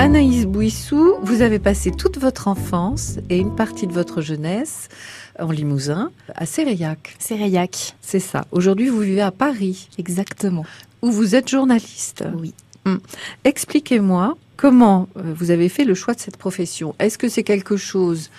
Anaïs 0.00 0.46
Bouissou, 0.46 1.16
vous 1.20 1.42
avez 1.42 1.58
passé 1.58 1.90
toute 1.90 2.16
votre 2.16 2.48
enfance 2.48 3.18
et 3.28 3.36
une 3.36 3.54
partie 3.54 3.86
de 3.86 3.92
votre 3.92 4.22
jeunesse 4.22 4.88
en 5.38 5.50
Limousin, 5.50 6.10
à 6.34 6.46
Séréillac. 6.46 7.16
Séréillac. 7.18 7.96
C'est 8.00 8.18
ça. 8.18 8.46
Aujourd'hui, 8.50 8.88
vous 8.88 9.00
vivez 9.00 9.20
à 9.20 9.30
Paris. 9.30 9.90
Exactement. 9.98 10.64
Où 11.02 11.10
vous 11.10 11.34
êtes 11.34 11.50
journaliste. 11.50 12.24
Oui. 12.34 12.54
Hum. 12.86 13.00
Expliquez-moi 13.44 14.38
comment 14.56 15.06
euh, 15.18 15.34
vous 15.36 15.50
avez 15.50 15.68
fait 15.68 15.84
le 15.84 15.92
choix 15.92 16.14
de 16.14 16.20
cette 16.20 16.38
profession. 16.38 16.94
Est-ce 16.98 17.18
que 17.18 17.28
c'est 17.28 17.44
quelque 17.44 17.76
chose 17.76 18.30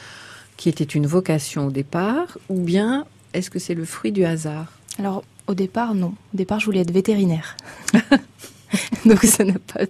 qui 0.58 0.68
était 0.68 0.84
une 0.84 1.06
vocation 1.06 1.68
au 1.68 1.72
départ 1.72 2.40
ou 2.50 2.60
bien 2.60 3.06
est-ce 3.36 3.52
que 3.52 3.60
c'est 3.60 3.76
le 3.76 3.86
fruit 3.86 4.12
du 4.12 4.26
hasard? 4.26 4.72
Alors, 4.98 5.24
au 5.46 5.54
départ, 5.54 5.94
non. 5.94 6.16
Au 6.34 6.38
départ, 6.38 6.60
je 6.60 6.66
voulais 6.66 6.80
être 6.80 6.92
vétérinaire. 6.92 7.56
Donc 9.06 9.24
ça 9.24 9.44
n'a 9.44 9.54
pas 9.74 9.82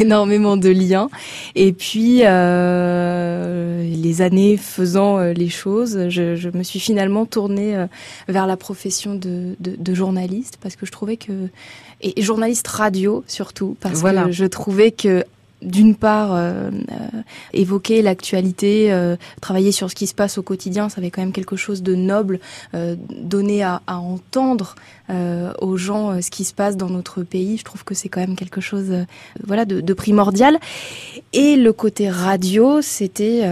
énormément 0.00 0.56
de 0.56 0.68
liens. 0.68 1.08
Et 1.54 1.72
puis 1.72 2.20
euh, 2.24 3.82
les 3.82 4.22
années 4.22 4.56
faisant 4.56 5.18
euh, 5.18 5.32
les 5.32 5.48
choses, 5.48 6.08
je, 6.08 6.36
je, 6.36 6.48
me 6.50 6.62
suis 6.62 6.80
finalement 6.80 7.26
tournée 7.26 7.76
euh, 7.76 7.86
vers 8.28 8.46
la 8.46 8.56
profession 8.56 9.14
de, 9.14 9.56
de, 9.60 9.76
de, 9.76 9.94
journaliste 9.94 10.58
parce 10.62 10.76
que 10.76 10.86
je 10.86 10.92
trouvais 10.92 11.16
que 11.16 11.48
et, 12.00 12.20
et 12.20 12.22
journaliste 12.22 12.68
radio 12.68 13.24
surtout 13.26 13.76
parce 13.80 14.00
Voilà. 14.00 14.24
que 14.24 14.32
je 14.32 14.44
trouvais 14.44 14.90
que 14.90 15.24
d'une 15.62 15.96
part, 15.96 16.34
euh, 16.34 16.70
euh, 16.70 17.22
évoquer 17.52 18.02
l'actualité, 18.02 18.92
euh, 18.92 19.16
travailler 19.40 19.72
sur 19.72 19.90
ce 19.90 19.94
qui 19.94 20.06
se 20.06 20.14
passe 20.14 20.38
au 20.38 20.42
quotidien, 20.42 20.88
ça 20.88 21.00
avait 21.00 21.10
quand 21.10 21.22
même 21.22 21.32
quelque 21.32 21.56
chose 21.56 21.82
de 21.82 21.94
noble, 21.94 22.40
donner 23.10 23.62
à, 23.62 23.82
entendre 23.86 24.74
aux 25.60 25.76
gens 25.76 26.20
ce 26.20 26.30
qui 26.30 26.44
se 26.44 26.54
passe 26.54 26.76
dans 26.76 26.90
notre 26.90 27.22
pays. 27.22 27.56
Je 27.58 27.64
trouve 27.64 27.84
que 27.84 27.94
c'est 27.94 28.08
quand 28.08 28.20
même 28.20 28.36
quelque 28.36 28.60
chose, 28.60 28.92
voilà, 29.44 29.64
de, 29.64 29.92
primordial. 29.92 30.58
Et 31.32 31.56
le 31.56 31.72
côté 31.72 32.10
radio, 32.10 32.82
c'était 32.82 33.44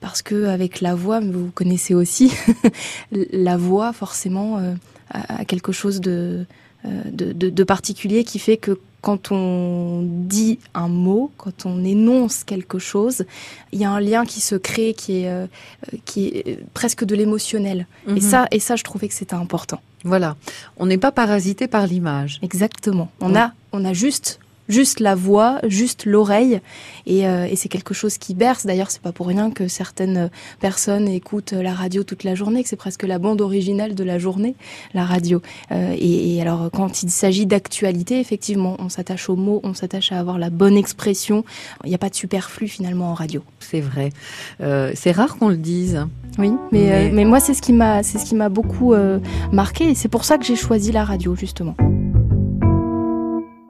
parce 0.00 0.22
que 0.22 0.46
avec 0.46 0.80
la 0.80 0.94
voix, 0.94 1.20
vous 1.20 1.50
connaissez 1.54 1.94
aussi, 1.94 2.32
la 3.32 3.56
voix 3.56 3.92
forcément 3.92 4.60
a, 5.10 5.44
quelque 5.44 5.72
chose 5.72 6.00
de 6.00 6.46
particulier 7.64 8.24
qui 8.24 8.38
fait 8.38 8.56
que 8.56 8.78
quand 9.00 9.30
on 9.30 10.02
dit 10.04 10.58
un 10.74 10.88
mot, 10.88 11.30
quand 11.36 11.66
on 11.66 11.84
énonce 11.84 12.44
quelque 12.44 12.78
chose, 12.78 13.24
il 13.72 13.80
y 13.80 13.84
a 13.84 13.90
un 13.90 14.00
lien 14.00 14.24
qui 14.24 14.40
se 14.40 14.54
crée 14.54 14.94
qui 14.94 15.22
est, 15.22 15.28
euh, 15.28 15.46
qui 16.04 16.26
est 16.28 16.58
presque 16.74 17.04
de 17.04 17.14
l'émotionnel. 17.14 17.86
Mhm. 18.06 18.16
Et 18.16 18.20
ça, 18.20 18.46
et 18.50 18.60
ça, 18.60 18.76
je 18.76 18.84
trouvais 18.84 19.08
que 19.08 19.14
c'était 19.14 19.34
important. 19.34 19.80
Voilà. 20.04 20.36
On 20.76 20.86
n'est 20.86 20.98
pas 20.98 21.12
parasité 21.12 21.68
par 21.68 21.86
l'image. 21.86 22.38
Exactement. 22.42 23.10
On 23.20 23.34
a, 23.34 23.52
on 23.72 23.84
a 23.84 23.92
juste, 23.92 24.40
juste 24.68 25.00
la 25.00 25.14
voix, 25.14 25.58
juste 25.66 26.04
l'oreille, 26.06 26.60
et, 27.06 27.26
euh, 27.26 27.46
et 27.50 27.56
c'est 27.56 27.68
quelque 27.68 27.94
chose 27.94 28.18
qui 28.18 28.34
berce. 28.34 28.66
D'ailleurs, 28.66 28.90
c'est 28.90 29.02
pas 29.02 29.12
pour 29.12 29.26
rien 29.26 29.50
que 29.50 29.66
certaines 29.68 30.30
personnes 30.60 31.08
écoutent 31.08 31.52
la 31.52 31.72
radio 31.74 32.02
toute 32.04 32.24
la 32.24 32.34
journée, 32.34 32.62
que 32.62 32.68
c'est 32.68 32.76
presque 32.76 33.02
la 33.04 33.18
bande 33.18 33.40
originale 33.40 33.94
de 33.94 34.04
la 34.04 34.18
journée, 34.18 34.54
la 34.94 35.04
radio. 35.04 35.40
Euh, 35.72 35.94
et, 35.98 36.36
et 36.36 36.42
alors, 36.42 36.70
quand 36.72 37.02
il 37.02 37.10
s'agit 37.10 37.46
d'actualité, 37.46 38.20
effectivement, 38.20 38.76
on 38.78 38.88
s'attache 38.88 39.28
aux 39.28 39.36
mots, 39.36 39.60
on 39.64 39.74
s'attache 39.74 40.12
à 40.12 40.18
avoir 40.18 40.38
la 40.38 40.50
bonne 40.50 40.76
expression. 40.76 41.44
Il 41.84 41.88
n'y 41.88 41.94
a 41.94 41.98
pas 41.98 42.10
de 42.10 42.14
superflu 42.14 42.68
finalement 42.68 43.10
en 43.10 43.14
radio. 43.14 43.42
C'est 43.60 43.80
vrai. 43.80 44.10
Euh, 44.60 44.92
c'est 44.94 45.12
rare 45.12 45.36
qu'on 45.38 45.48
le 45.48 45.56
dise. 45.56 46.06
Oui, 46.38 46.50
mais, 46.72 46.78
Mais- 46.80 46.92
euh, 46.92 47.10
mais 47.12 47.24
moi, 47.24 47.40
c'est 47.40 47.54
ce 47.54 47.62
qui 47.62 47.72
m'a, 47.72 48.02
c'est 48.02 48.18
ce 48.18 48.24
qui 48.24 48.34
m'a 48.34 48.48
beaucoup 48.48 48.92
euh, 48.94 49.18
marqué, 49.52 49.90
et 49.90 49.94
c'est 49.94 50.08
pour 50.08 50.24
ça 50.24 50.38
que 50.38 50.44
j'ai 50.44 50.56
choisi 50.56 50.92
la 50.92 51.04
radio 51.04 51.34
justement. 51.34 51.74